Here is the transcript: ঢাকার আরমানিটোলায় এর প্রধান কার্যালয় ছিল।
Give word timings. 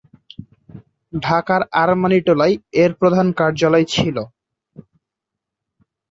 ঢাকার 1.13 1.61
আরমানিটোলায় 1.73 2.55
এর 2.73 2.91
প্রধান 2.93 3.27
কার্যালয় 3.39 3.85
ছিল। 3.93 4.17